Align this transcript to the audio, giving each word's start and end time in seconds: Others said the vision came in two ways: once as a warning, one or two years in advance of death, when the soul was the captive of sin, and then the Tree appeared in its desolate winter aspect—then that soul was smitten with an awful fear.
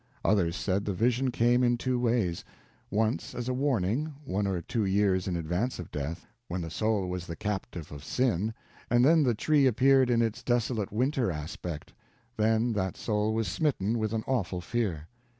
Others 0.25 0.55
said 0.55 0.83
the 0.85 0.95
vision 0.95 1.29
came 1.29 1.61
in 1.63 1.77
two 1.77 1.99
ways: 1.99 2.43
once 2.89 3.35
as 3.35 3.47
a 3.47 3.53
warning, 3.53 4.15
one 4.25 4.47
or 4.47 4.59
two 4.59 4.83
years 4.83 5.27
in 5.27 5.35
advance 5.35 5.77
of 5.77 5.91
death, 5.91 6.25
when 6.47 6.59
the 6.61 6.71
soul 6.71 7.07
was 7.07 7.27
the 7.27 7.35
captive 7.35 7.91
of 7.91 8.03
sin, 8.03 8.55
and 8.89 9.05
then 9.05 9.21
the 9.21 9.35
Tree 9.35 9.67
appeared 9.67 10.09
in 10.09 10.23
its 10.23 10.41
desolate 10.41 10.91
winter 10.91 11.29
aspect—then 11.29 12.73
that 12.73 12.97
soul 12.97 13.31
was 13.35 13.47
smitten 13.47 13.99
with 13.99 14.11
an 14.11 14.23
awful 14.25 14.59
fear. 14.59 15.07